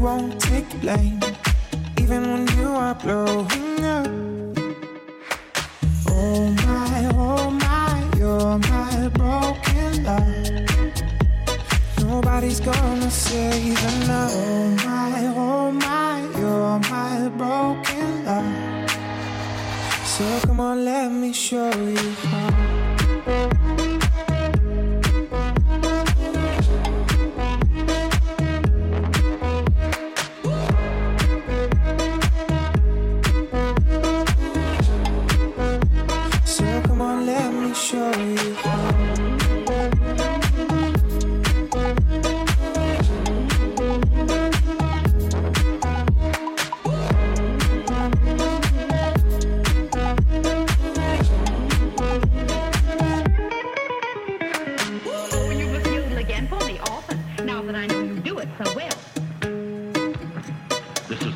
[0.00, 1.20] won't take blame,
[2.00, 4.06] even when you are blowing up.
[6.08, 10.48] Oh my, oh my, you're my broken love.
[11.98, 14.32] Nobody's gonna save enough.
[14.34, 18.90] Oh my, oh my, you're my broken love.
[20.06, 22.69] So come on, let me show you how.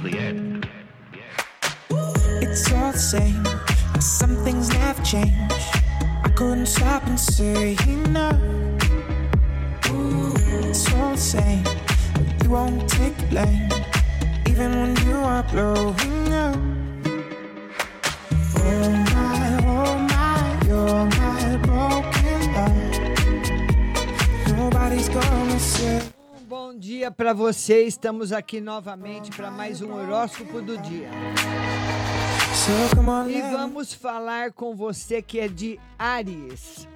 [0.05, 0.69] The end.
[2.43, 3.45] It's all the same.
[4.01, 5.74] Some things never change.
[6.35, 7.77] Couldn't stop and say
[8.11, 8.31] no.
[9.91, 10.35] Ooh,
[10.69, 11.65] It's all the same.
[12.43, 13.69] You won't take the blame,
[14.49, 16.57] even when you are blowing up.
[18.57, 22.97] Oh my, oh my, you're my broken love.
[24.57, 26.01] Nobody's gonna say.
[26.49, 27.83] Bom dia para você.
[27.87, 31.09] Estamos aqui novamente para mais um horóscopo do dia.
[33.29, 36.89] E vamos falar com você que é de Aries.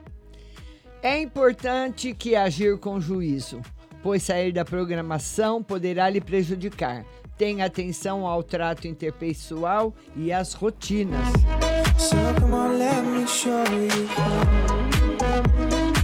[1.03, 3.61] É importante que agir com juízo,
[4.03, 7.05] pois sair da programação poderá lhe prejudicar.
[7.37, 11.21] Tenha atenção ao trato interpessoal e às rotinas.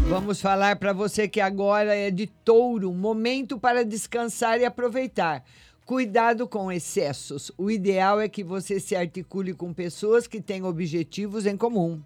[0.07, 5.43] Vamos falar para você que agora é de touro, momento para descansar e aproveitar.
[5.85, 7.53] Cuidado com excessos.
[7.59, 12.01] O ideal é que você se articule com pessoas que têm objetivos em comum.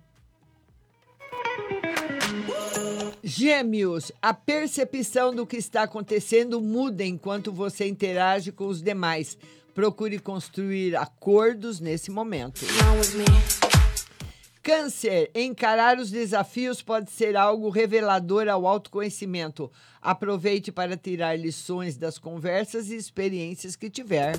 [3.22, 9.38] Gêmeos, a percepção do que está acontecendo muda enquanto você interage com os demais.
[9.74, 12.62] Procure construir acordos nesse momento.
[14.68, 19.72] Câncer, encarar os desafios pode ser algo revelador ao autoconhecimento.
[19.98, 24.38] Aproveite para tirar lições das conversas e experiências que tiver.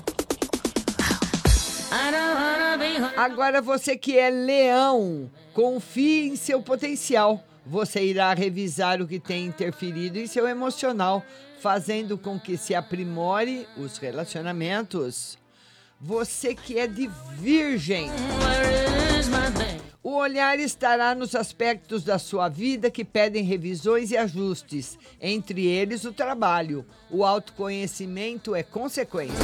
[3.16, 7.42] Agora você que é leão, confie em seu potencial.
[7.66, 11.24] Você irá revisar o que tem interferido em seu emocional,
[11.60, 15.36] fazendo com que se aprimore os relacionamentos.
[16.00, 18.08] Você que é de virgem.
[20.02, 26.04] O olhar estará nos aspectos da sua vida que pedem revisões e ajustes, entre eles
[26.04, 26.86] o trabalho.
[27.10, 29.36] O autoconhecimento é consequência.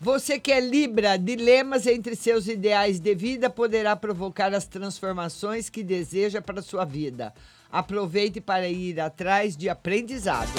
[0.00, 5.82] Você que é Libra, dilemas entre seus ideais de vida poderá provocar as transformações que
[5.82, 7.34] deseja para sua vida.
[7.70, 10.52] Aproveite para ir atrás de aprendizado.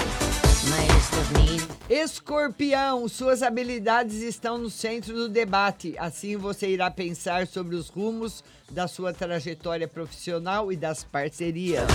[1.90, 5.96] Escorpião, suas habilidades estão no centro do debate.
[5.97, 11.88] Assim você irá pensar sobre os rumos da sua trajetória profissional e das parcerias.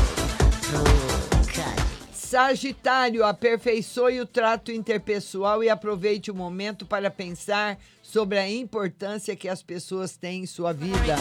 [2.12, 9.48] Sagitário, aperfeiçoe o trato interpessoal e aproveite o momento para pensar sobre a importância que
[9.48, 11.14] as pessoas têm em sua vida.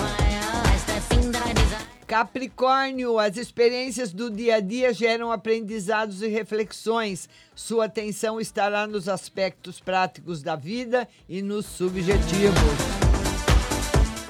[2.06, 7.30] Capricórnio, as experiências do dia a dia geram aprendizados e reflexões.
[7.56, 13.03] Sua atenção estará nos aspectos práticos da vida e nos subjetivos.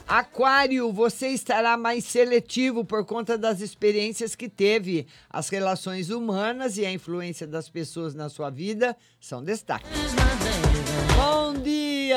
[0.08, 5.08] Aquário, você estará mais seletivo por conta das experiências que teve.
[5.30, 9.86] As relações humanas e a influência das pessoas na sua vida são destaque.
[11.16, 11.43] Bom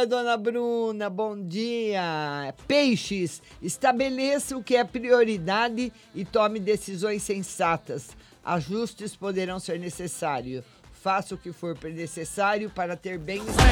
[0.07, 1.11] dona Bruna.
[1.11, 2.55] Bom dia.
[2.67, 8.11] Peixes, estabeleça o que é prioridade e tome decisões sensatas.
[8.45, 10.65] Ajustes poderão ser necessários.
[10.93, 13.67] Faça o que for necessário para ter bem-estar.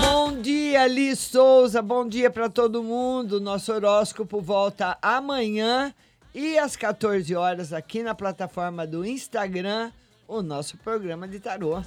[0.00, 1.82] Bom dia, Li Souza.
[1.82, 3.40] Bom dia para todo mundo.
[3.40, 5.92] Nosso horóscopo volta amanhã
[6.34, 9.90] e às 14 horas aqui na plataforma do Instagram,
[10.28, 11.82] o nosso programa de tarô.